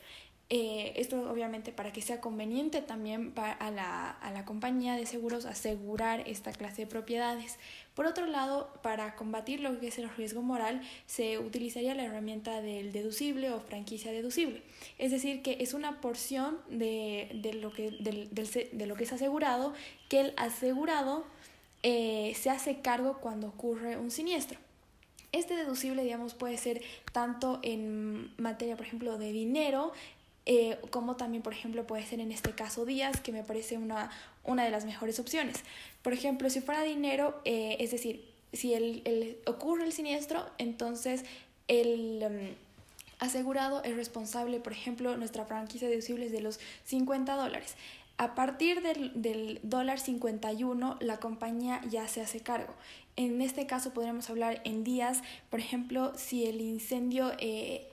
Eh, 0.49 0.93
esto 0.95 1.29
obviamente 1.29 1.73
para 1.73 1.93
que 1.93 2.00
sea 2.00 2.21
conveniente 2.21 2.81
también 2.81 3.33
para 3.33 3.50
a, 3.55 3.73
la, 3.73 4.11
a 4.11 4.31
la 4.31 4.45
compañía 4.45 4.95
de 4.95 5.05
seguros 5.05 5.45
asegurar 5.45 6.23
esta 6.29 6.53
clase 6.53 6.83
de 6.83 6.87
propiedades. 6.87 7.59
Por 7.97 8.07
otro 8.07 8.26
lado, 8.26 8.73
para 8.81 9.17
combatir 9.17 9.59
lo 9.59 9.81
que 9.81 9.88
es 9.88 9.99
el 9.99 10.09
riesgo 10.09 10.43
moral, 10.43 10.83
se 11.07 11.41
utilizaría 11.41 11.97
la 11.97 12.05
herramienta 12.05 12.61
del 12.61 12.93
deducible 12.93 13.50
o 13.50 13.61
franquicia 13.61 14.12
deducible. 14.12 14.62
Es 14.99 15.11
decir, 15.11 15.43
que 15.43 15.57
es 15.59 15.75
una 15.75 16.00
porción 16.00 16.59
de, 16.69 17.29
de 17.43 17.55
lo, 17.55 17.73
que, 17.73 17.91
del, 17.91 18.33
del, 18.33 18.49
de 18.71 18.87
lo 18.87 18.95
que 18.95 19.03
es 19.03 19.12
asegurado 19.12 19.75
que 20.09 20.21
el 20.21 20.35
asegurado 20.37 21.25
eh, 21.83 22.35
se 22.37 22.50
hace 22.50 22.81
cargo 22.83 23.19
cuando 23.21 23.49
ocurre 23.49 23.97
un 23.97 24.12
siniestro. 24.12 24.61
Este 25.33 25.57
deducible, 25.57 26.03
digamos, 26.03 26.35
puede 26.35 26.57
ser 26.57 26.83
tanto 27.12 27.59
en 27.62 28.33
materia, 28.38 28.76
por 28.76 28.87
ejemplo, 28.87 29.19
de 29.19 29.33
dinero, 29.33 29.93
eh, 30.47 30.79
como 30.91 31.17
también, 31.17 31.43
por 31.43 31.53
ejemplo, 31.53 31.87
puede 31.87 32.07
ser 32.07 32.21
en 32.21 32.31
este 32.31 32.53
caso 32.53 32.87
días, 32.87 33.21
que 33.21 33.33
me 33.33 33.43
parece 33.43 33.79
una, 33.79 34.11
una 34.45 34.65
de 34.65 34.71
las 34.71 34.85
mejores 34.85 35.19
opciones. 35.19 35.57
Por 36.03 36.12
ejemplo, 36.12 36.49
si 36.50 36.61
fuera 36.61 36.83
dinero, 36.83 37.41
eh, 37.45 37.76
es 37.81 37.91
decir, 37.91 38.25
si 38.53 38.75
el, 38.75 39.03
el, 39.05 39.38
ocurre 39.47 39.85
el 39.85 39.93
siniestro, 39.93 40.47
entonces 40.59 41.25
el 41.67 42.25
um, 42.25 42.55
asegurado 43.19 43.83
es 43.83 43.97
responsable, 43.97 44.61
por 44.61 44.73
ejemplo, 44.73 45.17
nuestra 45.17 45.45
franquicia 45.47 45.88
deducible 45.88 46.26
es 46.26 46.33
de 46.33 46.41
los 46.41 46.61
50 46.85 47.35
dólares. 47.35 47.75
A 48.17 48.37
partir 48.37 48.83
del, 48.83 49.21
del 49.21 49.59
dólar 49.65 49.99
51, 49.99 50.97
la 51.00 51.19
compañía 51.19 51.83
ya 51.91 52.07
se 52.07 52.23
hace 52.23 52.41
cargo. 52.41 52.73
En 53.17 53.43
este 53.43 53.67
caso 53.67 53.93
podríamos 53.93 54.31
hablar 54.31 54.61
en 54.65 54.85
días, 54.85 55.23
por 55.50 55.59
ejemplo, 55.59 56.12
si 56.17 56.47
el 56.47 56.61
incendio 56.61 57.33
eh, 57.38 57.88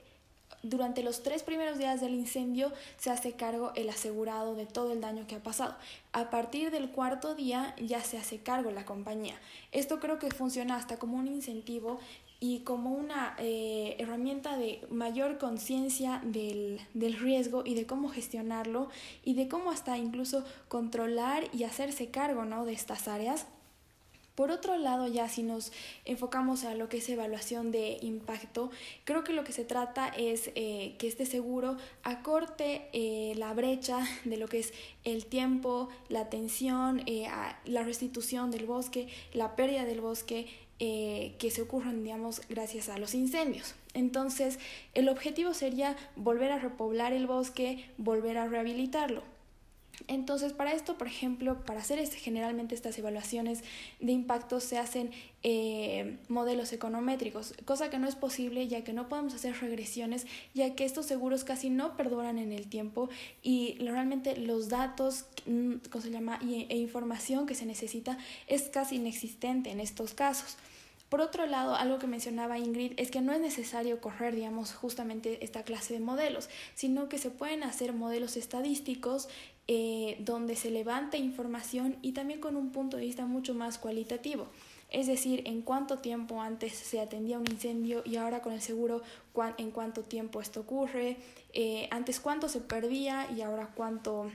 durante 0.64 1.02
los 1.02 1.22
tres 1.22 1.42
primeros 1.42 1.78
días 1.78 2.00
del 2.00 2.14
incendio 2.14 2.72
se 2.96 3.10
hace 3.10 3.32
cargo 3.32 3.72
el 3.76 3.88
asegurado 3.90 4.54
de 4.54 4.66
todo 4.66 4.92
el 4.92 5.00
daño 5.00 5.26
que 5.26 5.36
ha 5.36 5.42
pasado. 5.42 5.76
A 6.12 6.30
partir 6.30 6.70
del 6.70 6.90
cuarto 6.90 7.34
día 7.34 7.76
ya 7.80 8.02
se 8.02 8.18
hace 8.18 8.38
cargo 8.38 8.70
la 8.70 8.86
compañía. 8.86 9.34
Esto 9.72 10.00
creo 10.00 10.18
que 10.18 10.30
funciona 10.30 10.76
hasta 10.76 10.96
como 10.96 11.18
un 11.18 11.28
incentivo 11.28 12.00
y 12.40 12.60
como 12.60 12.92
una 12.92 13.36
eh, 13.38 13.96
herramienta 13.98 14.56
de 14.56 14.80
mayor 14.90 15.38
conciencia 15.38 16.20
del, 16.24 16.80
del 16.94 17.14
riesgo 17.14 17.62
y 17.64 17.74
de 17.74 17.86
cómo 17.86 18.08
gestionarlo 18.08 18.88
y 19.22 19.34
de 19.34 19.48
cómo 19.48 19.70
hasta 19.70 19.98
incluso 19.98 20.44
controlar 20.68 21.44
y 21.52 21.64
hacerse 21.64 22.10
cargo 22.10 22.44
¿no? 22.44 22.64
de 22.64 22.72
estas 22.72 23.06
áreas 23.06 23.46
por 24.34 24.50
otro 24.50 24.76
lado, 24.76 25.06
ya 25.06 25.28
si 25.28 25.42
nos 25.42 25.72
enfocamos 26.04 26.64
a 26.64 26.74
lo 26.74 26.88
que 26.88 26.98
es 26.98 27.08
evaluación 27.08 27.70
de 27.70 27.98
impacto, 28.00 28.70
creo 29.04 29.24
que 29.24 29.32
lo 29.32 29.44
que 29.44 29.52
se 29.52 29.64
trata 29.64 30.08
es 30.08 30.50
eh, 30.54 30.94
que 30.98 31.06
este 31.06 31.26
seguro 31.26 31.76
acorte 32.02 32.88
eh, 32.92 33.34
la 33.36 33.52
brecha 33.54 34.00
de 34.24 34.36
lo 34.36 34.48
que 34.48 34.60
es 34.60 34.72
el 35.04 35.26
tiempo, 35.26 35.88
la 36.08 36.20
atención, 36.20 37.02
eh, 37.06 37.28
la 37.64 37.82
restitución 37.82 38.50
del 38.50 38.66
bosque, 38.66 39.08
la 39.32 39.56
pérdida 39.56 39.84
del 39.84 40.00
bosque 40.00 40.46
eh, 40.80 41.36
que 41.38 41.52
se 41.52 41.62
ocurran, 41.62 42.02
digamos, 42.02 42.42
gracias 42.48 42.88
a 42.88 42.98
los 42.98 43.14
incendios. 43.14 43.76
Entonces, 43.92 44.58
el 44.94 45.08
objetivo 45.08 45.54
sería 45.54 45.96
volver 46.16 46.50
a 46.50 46.58
repoblar 46.58 47.12
el 47.12 47.28
bosque, 47.28 47.88
volver 47.96 48.38
a 48.38 48.48
rehabilitarlo. 48.48 49.22
Entonces, 50.06 50.52
para 50.52 50.72
esto, 50.72 50.98
por 50.98 51.06
ejemplo, 51.06 51.64
para 51.64 51.80
hacer 51.80 51.98
este, 51.98 52.16
generalmente 52.16 52.74
estas 52.74 52.98
evaluaciones 52.98 53.62
de 54.00 54.12
impacto 54.12 54.60
se 54.60 54.78
hacen 54.78 55.10
eh, 55.42 56.18
modelos 56.28 56.72
econométricos, 56.72 57.54
cosa 57.64 57.90
que 57.90 57.98
no 57.98 58.08
es 58.08 58.14
posible 58.14 58.66
ya 58.68 58.84
que 58.84 58.92
no 58.92 59.08
podemos 59.08 59.34
hacer 59.34 59.54
regresiones, 59.60 60.26
ya 60.54 60.74
que 60.74 60.84
estos 60.84 61.06
seguros 61.06 61.44
casi 61.44 61.70
no 61.70 61.96
perduran 61.96 62.38
en 62.38 62.52
el 62.52 62.66
tiempo 62.68 63.08
y 63.42 63.76
realmente 63.78 64.36
los 64.36 64.68
datos, 64.68 65.26
mm, 65.46 65.74
¿cómo 65.90 66.02
se 66.02 66.10
llama? 66.10 66.38
e 66.42 66.76
información 66.76 67.46
que 67.46 67.54
se 67.54 67.66
necesita 67.66 68.18
es 68.46 68.68
casi 68.68 68.96
inexistente 68.96 69.70
en 69.70 69.80
estos 69.80 70.14
casos. 70.14 70.56
Por 71.14 71.20
otro 71.20 71.46
lado, 71.46 71.76
algo 71.76 72.00
que 72.00 72.08
mencionaba 72.08 72.58
Ingrid 72.58 72.94
es 72.96 73.10
que 73.12 73.20
no 73.20 73.32
es 73.32 73.40
necesario 73.40 74.00
correr, 74.00 74.34
digamos, 74.34 74.74
justamente 74.74 75.44
esta 75.44 75.62
clase 75.62 75.94
de 75.94 76.00
modelos, 76.00 76.48
sino 76.74 77.08
que 77.08 77.18
se 77.18 77.30
pueden 77.30 77.62
hacer 77.62 77.92
modelos 77.92 78.36
estadísticos 78.36 79.28
eh, 79.66 80.16
donde 80.20 80.56
se 80.56 80.70
levante 80.70 81.16
información 81.16 81.96
y 82.02 82.12
también 82.12 82.38
con 82.38 82.54
un 82.54 82.70
punto 82.70 82.98
de 82.98 83.04
vista 83.04 83.24
mucho 83.24 83.54
más 83.54 83.78
cualitativo. 83.78 84.46
Es 84.90 85.06
decir, 85.06 85.42
en 85.46 85.62
cuánto 85.62 86.00
tiempo 86.00 86.42
antes 86.42 86.74
se 86.74 87.00
atendía 87.00 87.38
un 87.38 87.50
incendio 87.50 88.02
y 88.04 88.16
ahora 88.16 88.42
con 88.42 88.52
el 88.52 88.60
seguro 88.60 89.00
en 89.56 89.70
cuánto 89.70 90.02
tiempo 90.02 90.42
esto 90.42 90.60
ocurre, 90.60 91.16
eh, 91.54 91.88
antes 91.90 92.20
cuánto 92.20 92.50
se 92.50 92.60
perdía 92.60 93.26
y 93.34 93.40
ahora 93.40 93.70
cuánto 93.74 94.30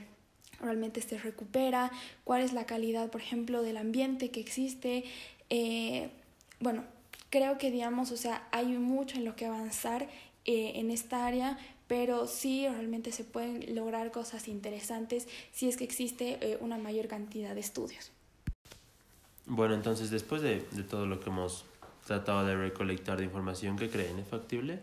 realmente 0.60 1.00
se 1.00 1.16
recupera, 1.16 1.92
cuál 2.24 2.42
es 2.42 2.52
la 2.52 2.66
calidad, 2.66 3.08
por 3.08 3.20
ejemplo, 3.20 3.62
del 3.62 3.76
ambiente 3.76 4.32
que 4.32 4.40
existe. 4.40 5.04
Eh, 5.48 6.10
bueno, 6.58 6.82
creo 7.30 7.56
que, 7.56 7.70
digamos, 7.70 8.10
o 8.10 8.16
sea, 8.16 8.48
hay 8.50 8.66
mucho 8.66 9.16
en 9.16 9.24
lo 9.24 9.36
que 9.36 9.46
avanzar 9.46 10.08
en 10.44 10.90
esta 10.90 11.26
área, 11.26 11.58
pero 11.90 12.28
sí 12.28 12.68
realmente 12.68 13.10
se 13.10 13.24
pueden 13.24 13.74
lograr 13.74 14.12
cosas 14.12 14.46
interesantes 14.46 15.26
si 15.50 15.68
es 15.68 15.76
que 15.76 15.82
existe 15.82 16.38
eh, 16.40 16.56
una 16.60 16.78
mayor 16.78 17.08
cantidad 17.08 17.52
de 17.52 17.60
estudios. 17.60 18.12
Bueno, 19.46 19.74
entonces 19.74 20.08
después 20.08 20.40
de, 20.40 20.64
de 20.70 20.84
todo 20.84 21.06
lo 21.06 21.18
que 21.18 21.30
hemos 21.30 21.64
tratado 22.06 22.46
de 22.46 22.54
recolectar 22.54 23.18
de 23.18 23.24
información, 23.24 23.76
¿qué 23.76 23.90
creen? 23.90 24.20
¿Es 24.20 24.28
factible? 24.28 24.78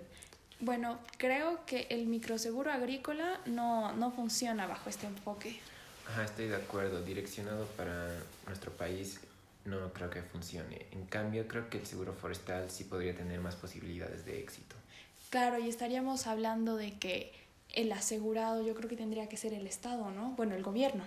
Bueno, 0.60 1.00
creo 1.18 1.66
que 1.66 1.88
el 1.92 2.08
microseguro 2.08 2.74
agrícola 2.74 3.40
no, 3.46 3.94
no 3.94 4.12
funciona 4.12 4.68
bajo 4.68 4.90
este 4.90 5.08
enfoque. 5.08 5.62
Ajá, 6.10 6.26
estoy 6.26 6.50
de 6.50 6.58
acuerdo. 6.58 7.02
Direccionado 7.04 7.68
para 7.78 8.20
nuestro 8.48 8.74
país 8.74 9.22
no 9.64 9.94
creo 9.94 10.10
que 10.10 10.24
funcione. 10.24 10.88
En 10.92 11.06
cambio, 11.06 11.48
creo 11.48 11.70
que 11.70 11.78
el 11.78 11.86
seguro 11.86 12.12
forestal 12.12 12.70
sí 12.70 12.84
podría 12.84 13.16
tener 13.16 13.40
más 13.40 13.56
posibilidades 13.56 14.26
de 14.26 14.42
éxito. 14.42 14.76
Claro, 15.30 15.60
y 15.60 15.68
estaríamos 15.68 16.28
hablando 16.28 16.78
de 16.78 16.94
que 16.94 17.34
el 17.74 17.92
asegurado 17.92 18.66
yo 18.66 18.74
creo 18.76 18.90
que 18.90 18.96
tendría 18.96 19.28
que 19.28 19.38
ser 19.38 19.54
el 19.54 19.68
Estado, 19.68 20.10
¿no? 20.12 20.34
Bueno, 20.38 20.56
el 20.56 20.64
gobierno. 20.64 21.04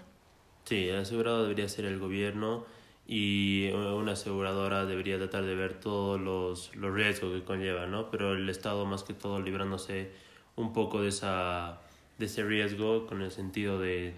Sí, 0.65 0.89
el 0.89 0.99
asegurado 0.99 1.43
debería 1.43 1.69
ser 1.69 1.87
el 1.87 1.99
gobierno 1.99 2.65
y 3.07 3.71
una 3.73 4.13
aseguradora 4.13 4.85
debería 4.85 5.19
tratar 5.19 5.45
de 5.45 5.55
ver 5.55 5.81
todos 5.81 6.21
los, 6.21 6.75
los 6.77 6.95
riesgos 6.95 7.33
que 7.33 7.45
conlleva, 7.45 7.87
¿no? 7.87 8.11
Pero 8.11 8.35
el 8.35 8.49
Estado 8.49 8.85
más 8.87 9.03
que 9.03 9.15
todo 9.15 9.41
librándose 9.41 10.11
un 10.55 10.73
poco 10.73 11.01
de, 11.03 11.09
esa, 11.09 11.81
de 12.19 12.27
ese 12.27 12.45
riesgo 12.45 13.07
con 13.07 13.23
el 13.23 13.33
sentido 13.33 13.81
de, 13.81 14.15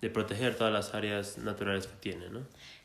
de 0.00 0.10
proteger 0.10 0.56
todas 0.56 0.72
las 0.72 0.94
áreas 0.94 1.38
naturales 1.38 1.86
que 1.86 1.96
tiene, 1.96 2.30
¿no? 2.30 2.40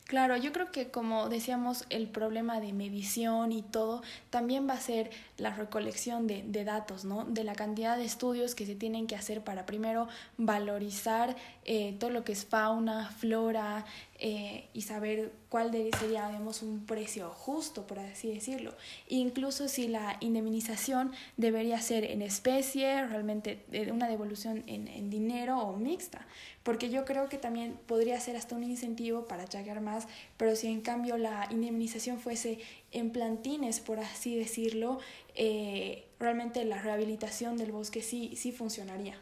Claro, 0.06 0.36
yo 0.36 0.52
creo 0.52 0.70
que 0.70 0.90
como 0.90 1.30
decíamos, 1.30 1.86
el 1.88 2.08
problema 2.08 2.60
de 2.60 2.74
medición 2.74 3.52
y 3.52 3.62
todo 3.62 4.02
también 4.28 4.68
va 4.68 4.74
a 4.74 4.80
ser 4.80 5.10
la 5.38 5.54
recolección 5.54 6.26
de, 6.26 6.42
de, 6.42 6.64
datos, 6.64 7.06
¿no? 7.06 7.24
De 7.24 7.42
la 7.42 7.54
cantidad 7.54 7.96
de 7.96 8.04
estudios 8.04 8.54
que 8.54 8.66
se 8.66 8.74
tienen 8.74 9.06
que 9.06 9.16
hacer 9.16 9.42
para 9.42 9.64
primero 9.64 10.06
valorizar 10.36 11.36
eh, 11.64 11.96
todo 11.98 12.10
lo 12.10 12.22
que 12.22 12.32
es 12.32 12.44
fauna, 12.44 13.10
flora 13.12 13.86
eh, 14.18 14.68
y 14.74 14.82
saber 14.82 15.32
cuál 15.48 15.72
sería, 15.98 16.28
un 16.62 16.84
precio 16.86 17.30
justo, 17.30 17.86
por 17.86 17.98
así 17.98 18.32
decirlo. 18.32 18.74
incluso 19.08 19.68
si 19.68 19.88
la 19.88 20.18
indemnización 20.20 21.12
debería 21.38 21.80
ser 21.80 22.04
en 22.04 22.20
especie, 22.20 23.06
realmente 23.06 23.64
una 23.90 24.08
devolución 24.08 24.64
en, 24.66 24.86
en 24.88 25.08
dinero 25.08 25.58
o 25.60 25.76
mixta 25.76 26.26
porque 26.64 26.88
yo 26.88 27.04
creo 27.04 27.28
que 27.28 27.36
también 27.36 27.78
podría 27.86 28.18
ser 28.18 28.36
hasta 28.36 28.56
un 28.56 28.64
incentivo 28.64 29.26
para 29.26 29.46
chagar 29.46 29.82
más, 29.82 29.93
pero 30.36 30.56
si 30.56 30.68
en 30.68 30.80
cambio 30.80 31.16
la 31.16 31.48
indemnización 31.50 32.18
fuese 32.18 32.58
en 32.92 33.10
plantines, 33.10 33.80
por 33.80 33.98
así 33.98 34.36
decirlo, 34.36 34.98
eh, 35.34 36.04
realmente 36.18 36.64
la 36.64 36.80
rehabilitación 36.80 37.56
del 37.56 37.72
bosque 37.72 38.02
sí, 38.02 38.34
sí 38.36 38.52
funcionaría. 38.52 39.16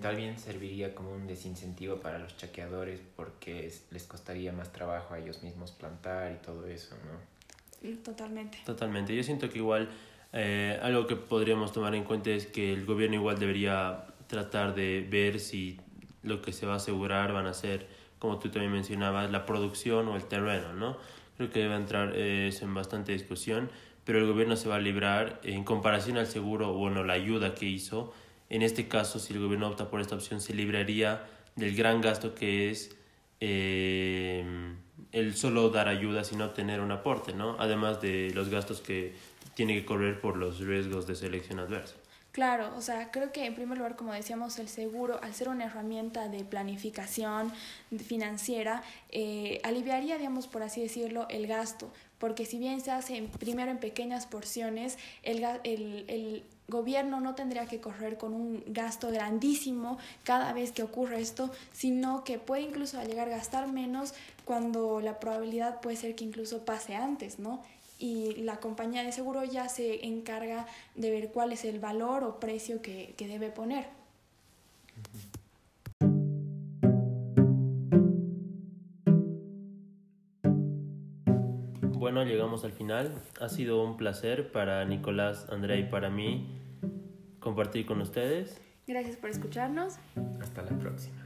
Tal 0.00 0.16
vez 0.16 0.40
serviría 0.40 0.94
como 0.94 1.12
un 1.12 1.26
desincentivo 1.26 1.96
para 1.96 2.18
los 2.18 2.34
chaqueadores 2.38 3.00
porque 3.14 3.70
les 3.90 4.04
costaría 4.04 4.52
más 4.52 4.72
trabajo 4.72 5.12
a 5.12 5.18
ellos 5.18 5.42
mismos 5.42 5.72
plantar 5.72 6.32
y 6.32 6.44
todo 6.44 6.66
eso, 6.66 6.96
¿no? 7.04 7.96
Totalmente. 8.02 8.58
Totalmente. 8.64 9.14
Yo 9.14 9.22
siento 9.22 9.50
que 9.50 9.58
igual 9.58 9.90
eh, 10.32 10.78
algo 10.82 11.06
que 11.06 11.16
podríamos 11.16 11.72
tomar 11.72 11.94
en 11.94 12.04
cuenta 12.04 12.30
es 12.30 12.46
que 12.46 12.72
el 12.72 12.86
gobierno 12.86 13.16
igual 13.16 13.38
debería 13.38 14.06
tratar 14.28 14.74
de 14.74 15.06
ver 15.08 15.40
si 15.40 15.78
lo 16.22 16.40
que 16.40 16.52
se 16.52 16.66
va 16.66 16.74
a 16.74 16.76
asegurar 16.76 17.32
van 17.32 17.46
a 17.46 17.54
ser, 17.54 17.88
como 18.20 18.38
tú 18.38 18.50
también 18.50 18.70
mencionabas, 18.70 19.30
la 19.32 19.46
producción 19.46 20.06
o 20.08 20.14
el 20.14 20.24
terreno, 20.24 20.72
¿no? 20.74 20.96
Creo 21.36 21.50
que 21.50 21.60
debe 21.60 21.74
entrar 21.74 22.12
eh, 22.14 22.48
eso 22.48 22.66
en 22.66 22.74
bastante 22.74 23.12
discusión, 23.12 23.70
pero 24.04 24.18
el 24.18 24.26
gobierno 24.26 24.56
se 24.56 24.68
va 24.68 24.76
a 24.76 24.78
librar 24.78 25.40
en 25.42 25.64
comparación 25.64 26.18
al 26.18 26.26
seguro, 26.26 26.72
bueno, 26.74 27.02
la 27.02 27.14
ayuda 27.14 27.54
que 27.54 27.66
hizo. 27.66 28.12
En 28.50 28.62
este 28.62 28.88
caso, 28.88 29.18
si 29.18 29.32
el 29.32 29.40
gobierno 29.40 29.68
opta 29.68 29.90
por 29.90 30.00
esta 30.00 30.14
opción, 30.14 30.40
se 30.40 30.54
libraría 30.54 31.24
del 31.56 31.74
gran 31.74 32.00
gasto 32.00 32.34
que 32.34 32.70
es 32.70 32.96
eh, 33.40 34.44
el 35.12 35.34
solo 35.34 35.70
dar 35.70 35.88
ayuda, 35.88 36.22
sino 36.24 36.50
tener 36.50 36.80
un 36.80 36.92
aporte, 36.92 37.32
¿no? 37.32 37.56
Además 37.58 38.02
de 38.02 38.32
los 38.34 38.50
gastos 38.50 38.80
que 38.82 39.14
tiene 39.54 39.74
que 39.74 39.86
correr 39.86 40.20
por 40.20 40.36
los 40.36 40.60
riesgos 40.60 41.06
de 41.06 41.14
selección 41.14 41.58
adversa. 41.58 41.99
Claro, 42.32 42.72
o 42.76 42.80
sea, 42.80 43.10
creo 43.10 43.32
que 43.32 43.44
en 43.44 43.56
primer 43.56 43.76
lugar, 43.76 43.96
como 43.96 44.12
decíamos, 44.12 44.58
el 44.60 44.68
seguro, 44.68 45.18
al 45.22 45.34
ser 45.34 45.48
una 45.48 45.64
herramienta 45.64 46.28
de 46.28 46.44
planificación 46.44 47.52
financiera, 47.98 48.84
eh, 49.10 49.60
aliviaría, 49.64 50.16
digamos, 50.16 50.46
por 50.46 50.62
así 50.62 50.80
decirlo, 50.80 51.26
el 51.28 51.48
gasto, 51.48 51.90
porque 52.18 52.46
si 52.46 52.58
bien 52.58 52.80
se 52.80 52.92
hace 52.92 53.28
primero 53.40 53.72
en 53.72 53.78
pequeñas 53.78 54.26
porciones, 54.26 54.96
el, 55.24 55.42
el, 55.64 56.04
el 56.06 56.44
gobierno 56.68 57.20
no 57.20 57.34
tendría 57.34 57.66
que 57.66 57.80
correr 57.80 58.16
con 58.16 58.32
un 58.32 58.62
gasto 58.68 59.10
grandísimo 59.10 59.98
cada 60.22 60.52
vez 60.52 60.70
que 60.70 60.84
ocurre 60.84 61.20
esto, 61.20 61.50
sino 61.72 62.22
que 62.22 62.38
puede 62.38 62.62
incluso 62.62 63.02
llegar 63.02 63.26
a 63.28 63.32
gastar 63.32 63.66
menos 63.72 64.14
cuando 64.44 65.00
la 65.00 65.18
probabilidad 65.18 65.80
puede 65.80 65.96
ser 65.96 66.14
que 66.14 66.24
incluso 66.24 66.64
pase 66.64 66.94
antes, 66.94 67.40
¿no? 67.40 67.60
Y 68.00 68.42
la 68.42 68.56
compañía 68.56 69.04
de 69.04 69.12
seguro 69.12 69.44
ya 69.44 69.68
se 69.68 70.06
encarga 70.06 70.66
de 70.96 71.10
ver 71.10 71.30
cuál 71.30 71.52
es 71.52 71.64
el 71.64 71.78
valor 71.78 72.24
o 72.24 72.40
precio 72.40 72.82
que, 72.82 73.14
que 73.16 73.28
debe 73.28 73.50
poner. 73.50 73.86
Bueno, 81.82 82.24
llegamos 82.24 82.64
al 82.64 82.72
final. 82.72 83.22
Ha 83.40 83.48
sido 83.48 83.84
un 83.84 83.96
placer 83.96 84.50
para 84.50 84.84
Nicolás, 84.84 85.46
Andrea 85.50 85.76
y 85.76 85.84
para 85.84 86.08
mí 86.10 86.58
compartir 87.38 87.86
con 87.86 88.00
ustedes. 88.00 88.60
Gracias 88.86 89.16
por 89.16 89.30
escucharnos. 89.30 89.98
Hasta 90.40 90.62
la 90.62 90.76
próxima. 90.78 91.22